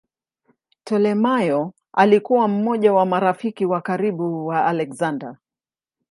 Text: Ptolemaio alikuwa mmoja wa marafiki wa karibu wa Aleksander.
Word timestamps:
Ptolemaio 0.83 1.73
alikuwa 1.93 2.47
mmoja 2.47 2.93
wa 2.93 3.05
marafiki 3.05 3.65
wa 3.65 3.81
karibu 3.81 4.47
wa 4.47 4.65
Aleksander. 4.65 5.37